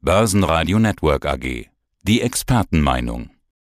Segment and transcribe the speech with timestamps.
[0.00, 1.66] Börsenradio Network AG.
[2.04, 3.30] Die Expertenmeinung.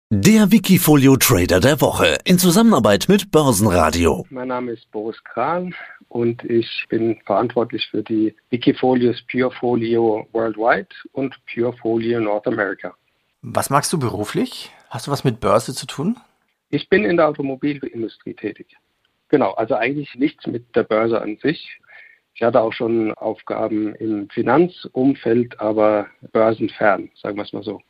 [0.10, 4.26] Der Wikifolio Trader der Woche in Zusammenarbeit mit Börsenradio.
[4.30, 5.76] Mein Name ist Boris Kran
[6.08, 12.94] und ich bin verantwortlich für die Wikifolios Purefolio Worldwide und Purefolio North America.
[13.42, 14.72] Was magst du beruflich?
[14.90, 16.18] Hast du was mit Börse zu tun?
[16.70, 18.78] Ich bin in der Automobilindustrie tätig.
[19.28, 21.82] Genau, also eigentlich nichts mit der Börse an sich.
[22.36, 27.82] Ich hatte auch schon Aufgaben im Finanzumfeld, aber börsenfern, sagen wir es mal so.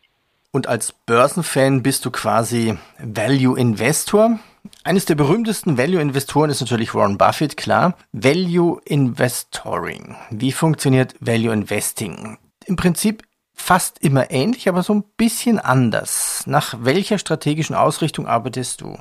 [0.52, 4.40] Und als Börsenfan bist du quasi Value Investor.
[4.84, 7.98] Eines der berühmtesten Value Investoren ist natürlich Warren Buffett, klar.
[8.12, 10.16] Value Investoring.
[10.30, 12.38] Wie funktioniert Value Investing?
[12.66, 13.23] Im Prinzip
[13.54, 16.44] fast immer ähnlich, aber so ein bisschen anders.
[16.46, 18.98] Nach welcher strategischen Ausrichtung arbeitest du?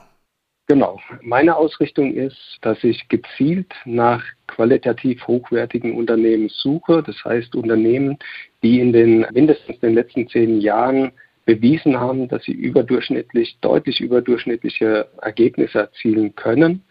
[0.72, 0.98] Genau.
[1.20, 7.02] Meine Ausrichtung ist, dass ich gezielt nach qualitativ hochwertigen Unternehmen suche.
[7.02, 8.16] Das heißt Unternehmen,
[8.62, 11.12] die in den mindestens den letzten zehn Jahren
[11.44, 16.82] bewiesen haben, dass sie überdurchschnittlich, deutlich überdurchschnittliche Ergebnisse erzielen können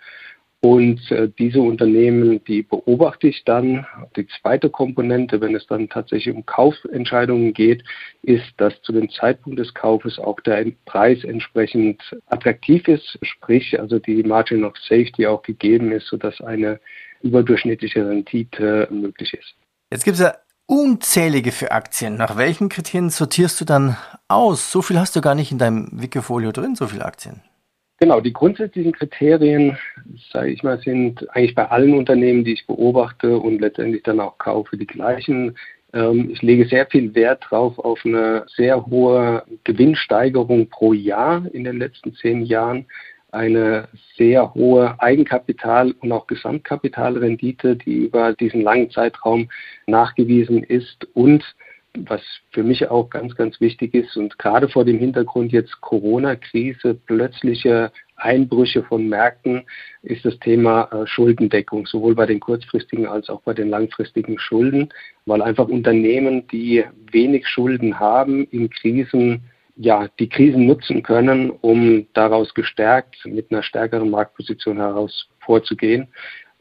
[0.64, 3.88] und äh, diese Unternehmen, die beobachte ich dann.
[4.16, 7.84] Die zweite Komponente, wenn es dann tatsächlich um Kaufentscheidungen geht,
[8.22, 13.98] ist, dass zu dem Zeitpunkt des Kaufes auch der Preis entsprechend attraktiv ist, sprich also
[13.98, 16.80] die Margin of Safety auch gegeben ist, sodass eine
[17.23, 19.56] überdurchschnittliche Rendite möglich ist.
[19.92, 20.36] Jetzt gibt es ja
[20.68, 22.18] unzählige für Aktien.
[22.18, 24.72] Nach welchen Kriterien sortierst du dann aus?
[24.72, 27.42] So viel hast du gar nicht in deinem Wikifolio drin, so viele Aktien.
[28.02, 29.78] Genau, die grundsätzlichen Kriterien,
[30.34, 34.40] sage ich mal, sind eigentlich bei allen Unternehmen, die ich beobachte und letztendlich dann auch
[34.40, 35.56] kaufe, die gleichen.
[35.94, 41.64] Ähm, ich lege sehr viel Wert drauf auf eine sehr hohe Gewinnsteigerung pro Jahr in
[41.64, 42.88] den letzten zehn Jahren,
[43.32, 49.48] eine sehr hohe Eigenkapital- und auch Gesamtkapitalrendite, die über diesen langen Zeitraum
[49.86, 51.44] nachgewiesen ist und
[51.97, 56.95] was für mich auch ganz, ganz wichtig ist und gerade vor dem Hintergrund jetzt Corona-Krise,
[57.06, 59.64] plötzliche Einbrüche von Märkten,
[60.03, 64.90] ist das Thema äh, Schuldendeckung, sowohl bei den kurzfristigen als auch bei den langfristigen Schulden,
[65.25, 69.44] weil einfach Unternehmen, die wenig Schulden haben, in Krisen
[69.78, 76.07] ja, die Krisen nutzen können, um daraus gestärkt mit einer stärkeren Marktposition heraus vorzugehen.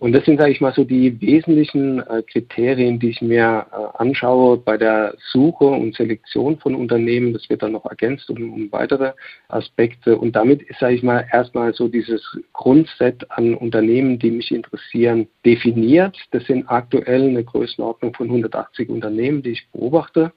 [0.01, 3.99] Und das sind, sage ich mal, so die wesentlichen äh, Kriterien, die ich mir äh,
[3.99, 7.35] anschaue bei der Suche und Selektion von Unternehmen.
[7.35, 9.13] Das wird dann noch ergänzt um, um weitere
[9.49, 10.17] Aspekte.
[10.17, 12.23] Und damit ist, sage ich mal, erstmal so dieses
[12.55, 16.17] Grundset an Unternehmen, die mich interessieren, definiert.
[16.31, 20.33] Das sind aktuell eine Größenordnung von 180 Unternehmen, die ich beobachte.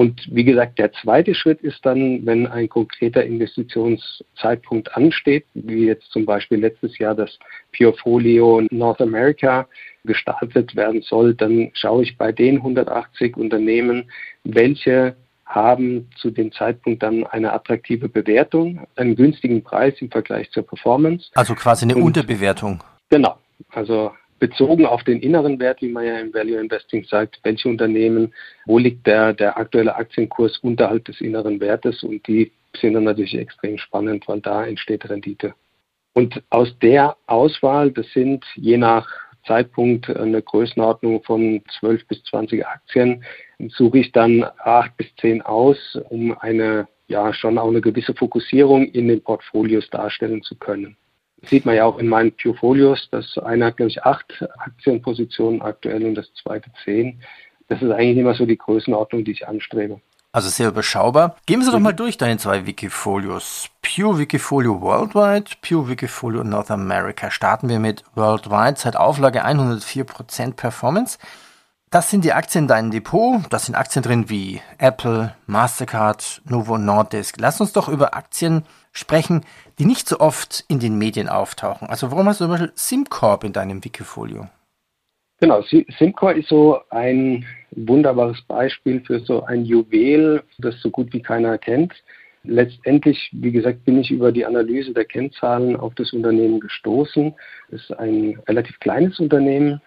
[0.00, 6.10] Und wie gesagt, der zweite Schritt ist dann, wenn ein konkreter Investitionszeitpunkt ansteht, wie jetzt
[6.10, 7.38] zum Beispiel letztes Jahr das
[7.76, 9.68] Purefolio North America
[10.06, 14.10] gestartet werden soll, dann schaue ich bei den 180 Unternehmen,
[14.42, 20.62] welche haben zu dem Zeitpunkt dann eine attraktive Bewertung, einen günstigen Preis im Vergleich zur
[20.66, 21.28] Performance.
[21.34, 22.82] Also quasi eine Und, Unterbewertung.
[23.10, 23.36] Genau.
[23.68, 28.34] Also bezogen auf den inneren Wert, wie man ja im Value Investing sagt, welche Unternehmen,
[28.66, 33.36] wo liegt der, der aktuelle Aktienkurs unterhalb des inneren Wertes und die sind dann natürlich
[33.36, 35.54] extrem spannend, weil da entsteht Rendite.
[36.14, 39.08] Und aus der Auswahl, das sind je nach
[39.46, 43.24] Zeitpunkt eine Größenordnung von 12 bis 20 Aktien,
[43.68, 48.86] suche ich dann acht bis zehn aus, um eine, ja, schon auch eine gewisse Fokussierung
[48.86, 50.96] in den Portfolios darstellen zu können
[51.46, 53.08] sieht man ja auch in meinen Portfolios.
[53.10, 57.20] Das eine hat, glaube ich, acht Aktienpositionen aktuell und das zweite zehn.
[57.68, 60.00] Das ist eigentlich immer so die Größenordnung, die ich anstrebe.
[60.32, 61.36] Also sehr überschaubar.
[61.46, 63.68] Gehen Sie doch mal durch deine zwei Wikifolios.
[63.82, 67.32] Pure Wikifolio Worldwide, Pure Wikifolio North America.
[67.32, 71.18] Starten wir mit Worldwide, seit Auflage 104% Performance.
[71.92, 73.40] Das sind die Aktien in deinem Depot.
[73.50, 77.40] Da sind Aktien drin wie Apple, Mastercard, Novo Nordisk.
[77.40, 78.62] Lass uns doch über Aktien
[78.92, 79.44] sprechen,
[79.80, 81.88] die nicht so oft in den Medien auftauchen.
[81.88, 84.48] Also warum hast du zum Beispiel SimCorp in deinem Wikifolio?
[85.40, 91.22] Genau, SimCorp ist so ein wunderbares Beispiel für so ein Juwel, das so gut wie
[91.22, 91.92] keiner kennt.
[92.44, 97.34] Letztendlich, wie gesagt, bin ich über die Analyse der Kennzahlen auf das Unternehmen gestoßen.
[97.72, 99.80] Es ist ein relativ kleines Unternehmen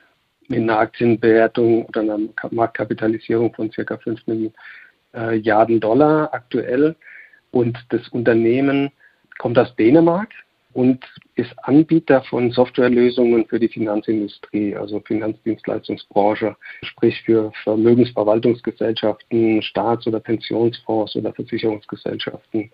[0.47, 2.19] mit einer Aktienbewertung oder einer
[2.51, 4.21] Marktkapitalisierung von circa 5
[5.13, 6.95] Milliarden Dollar aktuell.
[7.51, 8.91] Und das Unternehmen
[9.37, 10.29] kommt aus Dänemark
[10.73, 11.05] und
[11.35, 21.15] ist Anbieter von Softwarelösungen für die Finanzindustrie, also Finanzdienstleistungsbranche, sprich für Vermögensverwaltungsgesellschaften, Staats- oder Pensionsfonds
[21.15, 22.71] oder Versicherungsgesellschaften.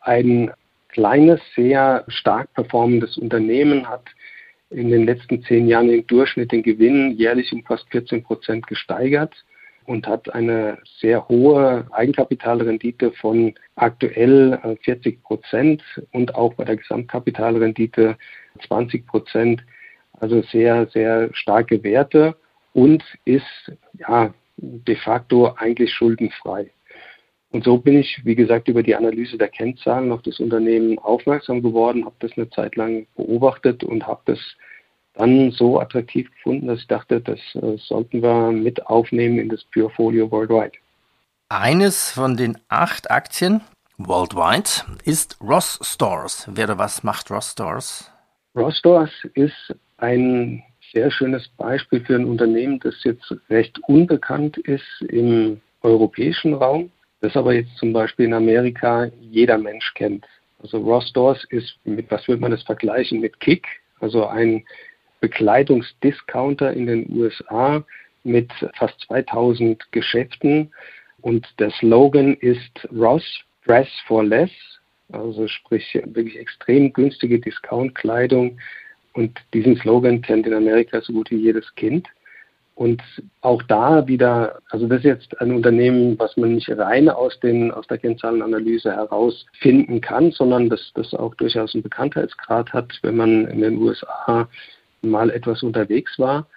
[0.00, 0.50] Ein
[0.88, 4.04] kleines, sehr stark performendes Unternehmen hat
[4.74, 9.34] in den letzten zehn Jahren im Durchschnitt den Gewinn jährlich um fast 14 Prozent gesteigert
[9.86, 15.82] und hat eine sehr hohe Eigenkapitalrendite von aktuell 40 äh, Prozent
[16.12, 18.16] und auch bei der Gesamtkapitalrendite
[18.66, 19.62] 20 Prozent.
[20.20, 22.36] Also sehr, sehr starke Werte
[22.72, 26.70] und ist ja de facto eigentlich schuldenfrei.
[27.54, 31.62] Und so bin ich, wie gesagt, über die Analyse der Kennzahlen auf das Unternehmen aufmerksam
[31.62, 34.40] geworden, habe das eine Zeit lang beobachtet und habe das
[35.12, 39.62] dann so attraktiv gefunden, dass ich dachte, das äh, sollten wir mit aufnehmen in das
[39.66, 40.72] Purefolio Worldwide.
[41.48, 43.60] Eines von den acht Aktien
[43.98, 44.70] worldwide
[45.04, 46.48] ist Ross Stores.
[46.52, 48.10] Wer oder was macht Ross Stores?
[48.56, 55.02] Ross Stores ist ein sehr schönes Beispiel für ein Unternehmen, das jetzt recht unbekannt ist
[55.02, 56.90] im europäischen Raum
[57.24, 60.26] das aber jetzt zum Beispiel in Amerika jeder Mensch kennt.
[60.62, 63.66] Also Ross Stores ist, mit was würde man das vergleichen, mit Kick,
[64.00, 64.64] also ein
[65.20, 67.82] Bekleidungsdiscounter in den USA
[68.24, 70.70] mit fast 2000 Geschäften.
[71.22, 73.24] Und der Slogan ist Ross
[73.64, 74.50] Dress for Less,
[75.10, 78.58] also sprich wirklich extrem günstige Discountkleidung.
[79.14, 82.06] Und diesen Slogan kennt in Amerika so gut wie jedes Kind.
[82.74, 83.02] Und
[83.40, 87.70] auch da wieder, also das ist jetzt ein Unternehmen, was man nicht rein aus, den,
[87.70, 93.46] aus der Kennzahlenanalyse herausfinden kann, sondern das, das auch durchaus einen Bekanntheitsgrad hat, wenn man
[93.46, 94.48] in den USA
[95.02, 96.48] mal etwas unterwegs war.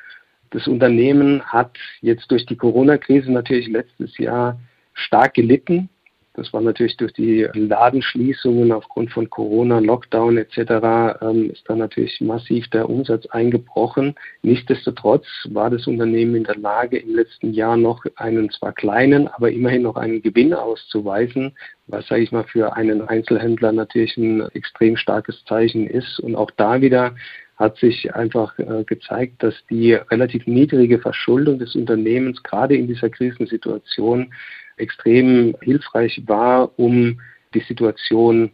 [0.50, 4.60] Das Unternehmen hat jetzt durch die Corona-Krise natürlich letztes Jahr
[4.94, 5.90] stark gelitten.
[6.38, 11.20] Das war natürlich durch die Ladenschließungen aufgrund von Corona, Lockdown etc.
[11.20, 14.14] Ähm, ist da natürlich massiv der Umsatz eingebrochen.
[14.44, 19.52] Nichtsdestotrotz war das Unternehmen in der Lage, im letzten Jahr noch einen zwar kleinen, aber
[19.52, 21.58] immerhin noch einen Gewinn auszuweisen,
[21.88, 26.20] was, sage ich mal, für einen Einzelhändler natürlich ein extrem starkes Zeichen ist.
[26.20, 27.16] Und auch da wieder
[27.58, 33.10] hat sich einfach äh, gezeigt, dass die relativ niedrige Verschuldung des Unternehmens gerade in dieser
[33.10, 34.34] Krisensituation
[34.78, 37.20] extrem hilfreich war, um
[37.54, 38.52] die Situation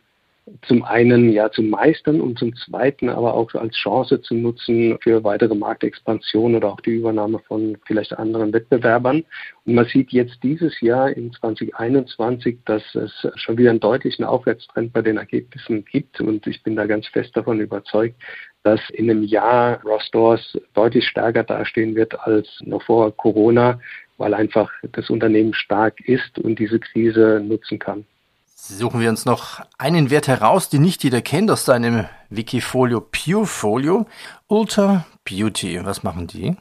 [0.67, 5.23] zum einen ja zu meistern und zum zweiten aber auch als Chance zu nutzen für
[5.23, 9.23] weitere Marktexpansion oder auch die Übernahme von vielleicht anderen Wettbewerbern.
[9.65, 14.91] Und man sieht jetzt dieses Jahr in 2021, dass es schon wieder einen deutlichen Aufwärtstrend
[14.91, 18.15] bei den Ergebnissen gibt und ich bin da ganz fest davon überzeugt,
[18.63, 23.79] dass in einem Jahr Ross Stores deutlich stärker dastehen wird als noch vor Corona
[24.17, 28.05] weil einfach das Unternehmen stark ist und diese Krise nutzen kann.
[28.65, 34.05] Suchen wir uns noch einen Wert heraus, den nicht jeder kennt aus seinem Wikifolio Purefolio.
[34.47, 36.55] Ultra Beauty, was machen die?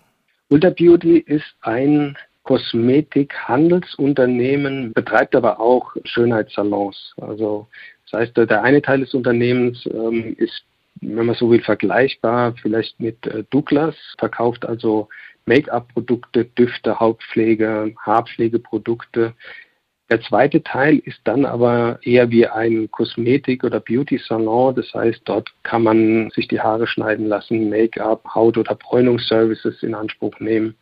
[0.49, 7.15] Ultra Beauty ist ein Kosmetikhandelsunternehmen, betreibt aber auch Schönheitssalons.
[7.21, 7.69] Also
[8.11, 10.65] das heißt, der eine Teil des Unternehmens ähm, ist,
[11.03, 15.09] wenn man so will, vergleichbar vielleicht mit äh, Douglas, verkauft also
[15.47, 19.35] Make-up-Produkte, Düfte, Hautpflege, Haarpflegeprodukte.
[20.13, 24.75] Der zweite Teil ist dann aber eher wie ein Kosmetik- oder Beauty-Salon.
[24.75, 29.95] Das heißt, dort kann man sich die Haare schneiden lassen, Make-up, Haut- oder Bräunungsservices in
[29.95, 30.75] Anspruch nehmen.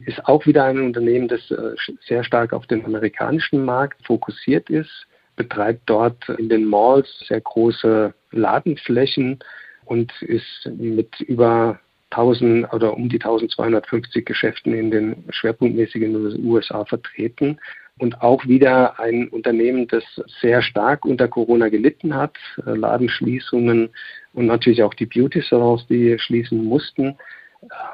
[0.00, 1.74] Ist auch wieder ein Unternehmen, das äh,
[2.06, 8.12] sehr stark auf den amerikanischen Markt fokussiert ist, betreibt dort in den Malls sehr große
[8.32, 9.38] Ladenflächen
[9.86, 11.80] und ist mit über
[12.10, 17.58] 1000 oder um die 1250 Geschäften in den schwerpunktmäßigen USA vertreten
[17.98, 20.04] und auch wieder ein Unternehmen, das
[20.40, 23.90] sehr stark unter Corona gelitten hat, äh, Ladenschließungen
[24.32, 27.16] und natürlich auch die Beauty-Salons, die schließen mussten.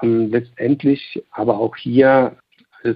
[0.03, 2.37] Ähm, letztendlich aber auch hier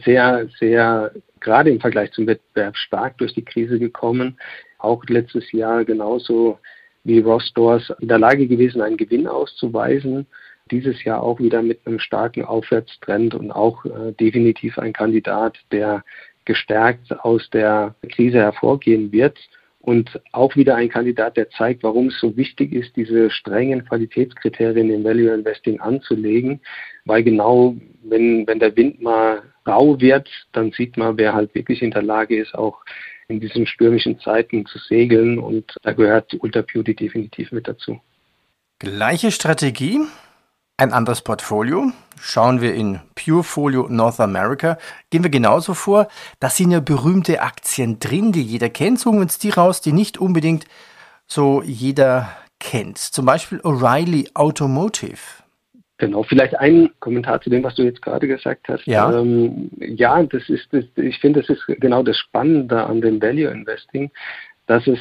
[0.04, 4.38] sehr, sehr, gerade im Vergleich zum Wettbewerb stark durch die Krise gekommen.
[4.78, 6.58] Auch letztes Jahr genauso
[7.04, 10.26] wie Ross Stores in der Lage gewesen, einen Gewinn auszuweisen
[10.70, 16.04] dieses Jahr auch wieder mit einem starken Aufwärtstrend und auch äh, definitiv ein Kandidat, der
[16.44, 19.38] gestärkt aus der Krise hervorgehen wird.
[19.80, 24.88] Und auch wieder ein Kandidat, der zeigt, warum es so wichtig ist, diese strengen Qualitätskriterien
[24.90, 26.60] im Value Investing anzulegen,
[27.04, 31.82] weil genau, wenn, wenn der Wind mal rau wird, dann sieht man, wer halt wirklich
[31.82, 32.82] in der Lage ist, auch
[33.28, 35.38] in diesen stürmischen Zeiten zu segeln.
[35.38, 38.00] Und da gehört Ultra Beauty definitiv mit dazu.
[38.78, 40.00] Gleiche Strategie,
[40.76, 41.92] ein anderes Portfolio.
[42.20, 44.78] Schauen wir in Purefolio North America.
[45.10, 46.08] Gehen wir genauso vor.
[46.40, 48.98] Da sind ja berühmte Aktien drin, die jeder kennt.
[48.98, 50.64] Suchen wir uns die raus, die nicht unbedingt
[51.26, 52.28] so jeder
[52.58, 52.98] kennt.
[52.98, 55.18] Zum Beispiel O'Reilly Automotive.
[55.98, 58.84] Genau, vielleicht ein Kommentar zu dem, was du jetzt gerade gesagt hast.
[58.86, 63.22] Ja, ähm, ja das ist, das, ich finde, das ist genau das Spannende an dem
[63.22, 64.10] Value Investing,
[64.66, 64.98] dass es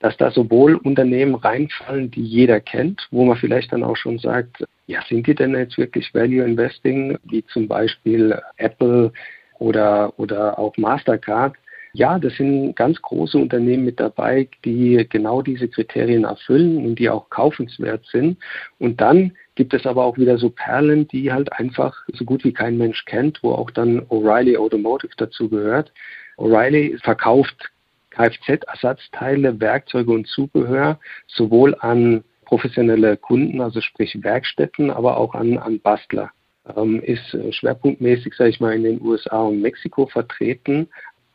[0.00, 4.64] dass da sowohl Unternehmen reinfallen, die jeder kennt, wo man vielleicht dann auch schon sagt,
[4.90, 9.12] ja, sind die denn jetzt wirklich Value Investing, wie zum Beispiel Apple
[9.60, 11.54] oder, oder auch Mastercard.
[11.92, 17.08] Ja, das sind ganz große Unternehmen mit dabei, die genau diese Kriterien erfüllen und die
[17.08, 18.38] auch kaufenswert sind.
[18.80, 22.52] Und dann gibt es aber auch wieder so Perlen, die halt einfach so gut wie
[22.52, 25.92] kein Mensch kennt, wo auch dann O'Reilly Automotive dazu gehört.
[26.36, 27.70] O'Reilly verkauft
[28.10, 35.78] Kfz-Ersatzteile, Werkzeuge und Zubehör sowohl an professionelle Kunden, also sprich Werkstätten, aber auch an, an
[35.78, 36.32] Bastler.
[36.76, 40.88] Ähm, ist schwerpunktmäßig, sage ich mal, in den USA und Mexiko vertreten,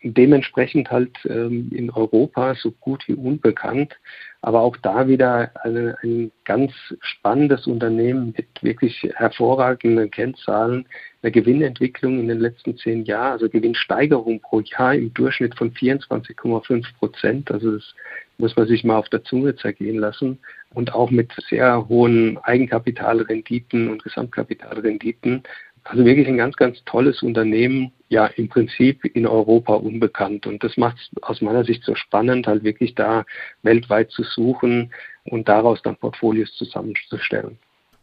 [0.03, 3.95] dementsprechend halt ähm, in Europa so gut wie unbekannt.
[4.41, 10.85] Aber auch da wieder eine, ein ganz spannendes Unternehmen mit wirklich hervorragenden Kennzahlen,
[11.23, 16.85] eine Gewinnentwicklung in den letzten zehn Jahren, also Gewinnsteigerung pro Jahr im Durchschnitt von 24,5
[16.99, 17.51] Prozent.
[17.51, 17.95] Also das
[18.37, 20.39] muss man sich mal auf der Zunge zergehen lassen.
[20.73, 25.43] Und auch mit sehr hohen Eigenkapitalrenditen und Gesamtkapitalrenditen
[25.85, 30.47] also wirklich ein ganz, ganz tolles Unternehmen, ja im Prinzip in Europa unbekannt.
[30.47, 33.23] Und das macht es aus meiner Sicht so spannend, halt wirklich da
[33.61, 34.91] weltweit zu suchen
[35.25, 37.59] und daraus dann Portfolios zusammenzustellen.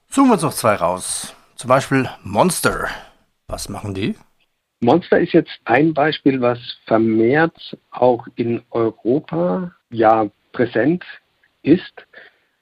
[0.09, 1.35] Suchen wir uns noch zwei raus.
[1.57, 2.89] Zum Beispiel Monster.
[3.49, 4.15] Was machen die?
[4.81, 11.05] Monster ist jetzt ein Beispiel, was vermehrt auch in Europa ja präsent
[11.63, 12.07] ist.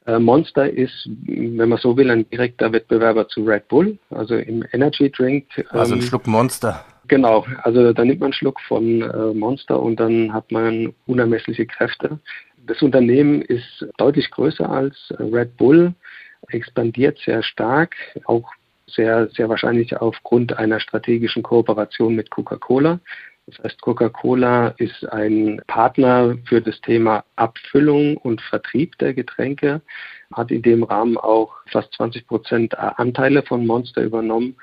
[0.07, 4.65] Äh, Monster ist, wenn man so will, ein direkter Wettbewerber zu Red Bull, also im
[4.73, 5.47] Energy Drink.
[5.71, 6.85] Also ein ähm, Schluck Monster.
[7.09, 11.67] Genau, also da nimmt man einen Schluck von äh, Monster und dann hat man unermessliche
[11.67, 12.21] Kräfte.
[12.67, 15.93] Das Unternehmen ist deutlich größer als Red Bull,
[16.49, 17.97] expandiert sehr stark,
[18.27, 18.49] auch
[18.87, 23.01] sehr, sehr wahrscheinlich aufgrund einer strategischen Kooperation mit Coca-Cola.
[23.51, 29.81] Das heißt, Coca-Cola ist ein Partner für das Thema Abfüllung und Vertrieb der Getränke,
[30.33, 34.57] hat in dem Rahmen auch fast 20 Prozent Anteile von Monster übernommen.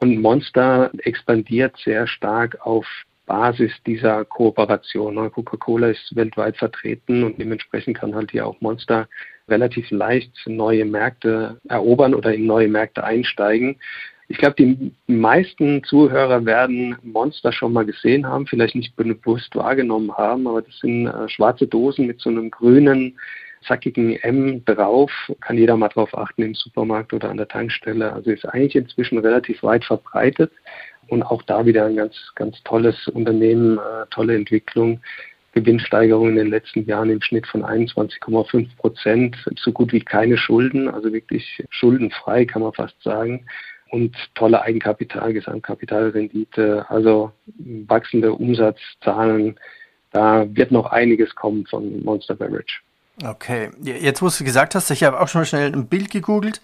[0.00, 2.86] Und Monster expandiert sehr stark auf
[3.26, 5.30] Basis dieser Kooperation.
[5.30, 9.08] Coca-Cola ist weltweit vertreten und dementsprechend kann halt hier auch Monster
[9.48, 13.76] relativ leicht neue Märkte erobern oder in neue Märkte einsteigen.
[14.28, 20.16] Ich glaube, die meisten Zuhörer werden Monster schon mal gesehen haben, vielleicht nicht bewusst wahrgenommen
[20.16, 23.18] haben, aber das sind äh, schwarze Dosen mit so einem grünen,
[23.66, 25.10] zackigen M drauf.
[25.40, 28.12] Kann jeder mal drauf achten im Supermarkt oder an der Tankstelle.
[28.12, 30.52] Also ist eigentlich inzwischen relativ weit verbreitet
[31.08, 35.00] und auch da wieder ein ganz, ganz tolles Unternehmen, äh, tolle Entwicklung.
[35.52, 40.88] Gewinnsteigerung in den letzten Jahren im Schnitt von 21,5 Prozent, so gut wie keine Schulden,
[40.88, 43.46] also wirklich schuldenfrei kann man fast sagen
[43.94, 47.30] und tolle Eigenkapital, Gesamtkapitalrendite, also
[47.86, 49.58] wachsende Umsatzzahlen.
[50.10, 52.80] Da wird noch einiges kommen von Monster Beverage.
[53.24, 56.60] Okay, jetzt wo du gesagt hast, ich habe auch schon mal schnell ein Bild gegoogelt.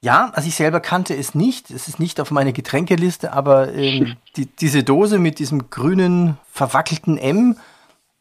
[0.00, 1.70] Ja, also ich selber kannte es nicht.
[1.70, 7.16] Es ist nicht auf meine Getränkeliste, aber ähm, die, diese Dose mit diesem grünen verwackelten
[7.16, 7.56] M,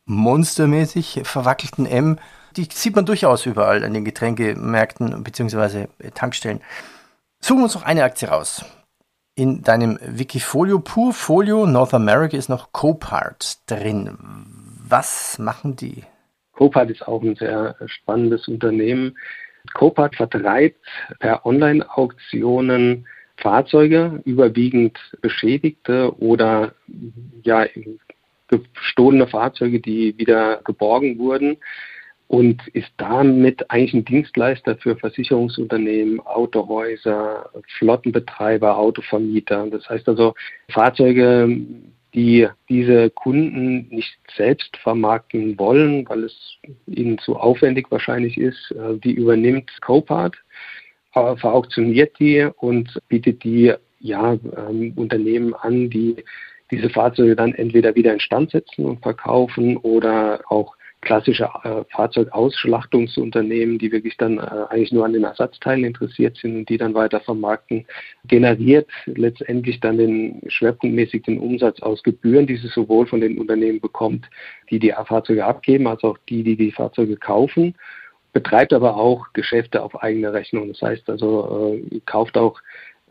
[0.06, 2.20] monstermäßig verwackelten M,
[2.56, 5.88] die sieht man durchaus überall an den Getränkemärkten bzw.
[6.14, 6.62] Tankstellen.
[7.48, 8.66] Suchen wir uns noch eine Aktie raus.
[9.36, 14.18] In deinem Wikifolio Purfolio North America ist noch Copart drin.
[14.90, 16.02] Was machen die?
[16.54, 19.16] Copart ist auch ein sehr spannendes Unternehmen.
[19.76, 20.84] Copart vertreibt
[21.20, 23.06] per Online-Auktionen
[23.38, 26.74] Fahrzeuge, überwiegend beschädigte oder
[27.44, 27.68] ja,
[28.48, 31.58] gestohlene Fahrzeuge, die wieder geborgen wurden
[32.28, 39.68] und ist damit eigentlich ein Dienstleister für Versicherungsunternehmen, Autohäuser, Flottenbetreiber, Autovermieter.
[39.68, 40.34] Das heißt also
[40.70, 41.58] Fahrzeuge,
[42.16, 48.98] die diese Kunden nicht selbst vermarkten wollen, weil es ihnen zu aufwendig wahrscheinlich ist, äh,
[48.98, 50.36] die übernimmt Copart,
[51.14, 56.18] verauktioniert die und bietet die ja, ähm, Unternehmen an, die
[56.72, 60.75] diese Fahrzeuge dann entweder wieder instand setzen und verkaufen oder auch
[61.06, 66.70] klassische äh, Fahrzeugausschlachtungsunternehmen, die wirklich dann äh, eigentlich nur an den Ersatzteilen interessiert sind und
[66.70, 67.86] die dann weiter vermarkten,
[68.28, 73.80] generiert letztendlich dann den schwerpunktmäßig den Umsatz aus Gebühren, die sie sowohl von den Unternehmen
[73.80, 74.30] bekommt,
[74.70, 77.76] die die Fahrzeuge abgeben, als auch die, die die Fahrzeuge kaufen
[78.36, 80.68] betreibt aber auch Geschäfte auf eigene Rechnung.
[80.68, 82.60] Das heißt also, äh, kauft auch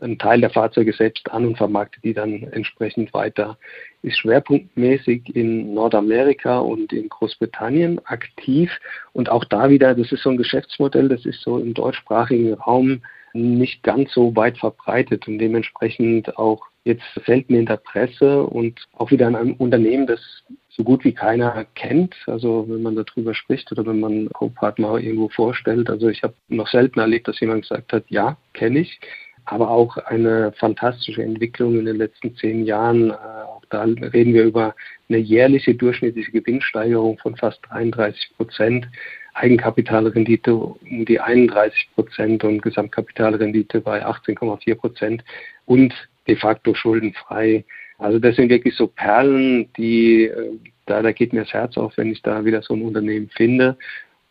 [0.05, 3.57] einen Teil der Fahrzeuge selbst an und vermarktet die dann entsprechend weiter.
[4.03, 8.71] Ist schwerpunktmäßig in Nordamerika und in Großbritannien aktiv
[9.13, 13.01] und auch da wieder, das ist so ein Geschäftsmodell, das ist so im deutschsprachigen Raum
[13.33, 19.11] nicht ganz so weit verbreitet und dementsprechend auch jetzt selten in der Presse und auch
[19.11, 20.21] wieder in einem Unternehmen, das
[20.69, 22.15] so gut wie keiner kennt.
[22.27, 25.89] Also wenn man darüber spricht oder wenn man Copart mal irgendwo vorstellt.
[25.89, 28.99] Also ich habe noch selten erlebt, dass jemand gesagt hat, ja, kenne ich
[29.45, 34.43] aber auch eine fantastische Entwicklung in den letzten zehn Jahren, äh, auch da reden wir
[34.43, 34.75] über
[35.09, 38.87] eine jährliche durchschnittliche Gewinnsteigerung von fast 33 Prozent.
[39.33, 45.23] Eigenkapitalrendite um die 31 Prozent und Gesamtkapitalrendite bei 18,4 Prozent
[45.65, 45.93] und
[46.27, 47.65] de facto schuldenfrei.
[47.97, 50.51] Also das sind wirklich so Perlen, die äh,
[50.85, 53.77] da, da geht mir das Herz auf, wenn ich da wieder so ein Unternehmen finde.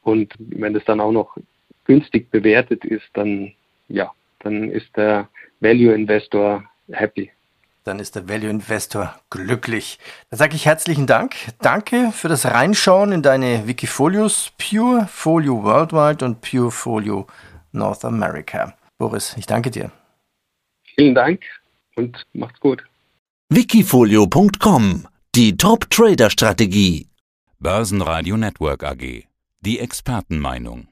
[0.03, 1.37] Und wenn es dann auch noch
[1.85, 3.53] günstig bewertet ist, dann
[3.89, 4.13] ja,
[4.45, 5.29] dann ist der
[5.61, 7.31] Value Investor happy.
[7.85, 9.99] Dann ist der Value Investor glücklich.
[10.31, 11.35] Dann sage ich herzlichen Dank.
[11.61, 17.27] Danke für das Reinschauen in deine Wikifolios Pure Folio Worldwide und Pure Folio
[17.73, 18.75] North America.
[18.99, 19.91] Boris, ich danke dir.
[20.95, 21.43] Vielen Dank
[21.97, 22.85] und macht's gut.
[23.51, 27.09] Wikifolio.com Die Top Trader Strategie.
[27.59, 29.25] Börsenradio Network AG.
[29.61, 30.89] Die Expertenmeinung.